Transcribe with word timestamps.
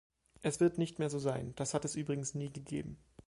Es 0.41 0.59
wird 0.59 0.79
nicht 0.79 0.97
mehr 0.97 1.11
so 1.11 1.19
sein, 1.19 1.53
das 1.57 1.75
hat 1.75 1.85
es 1.85 1.93
übrigens 1.95 2.33
nie 2.33 2.51
gegeben. 2.51 2.97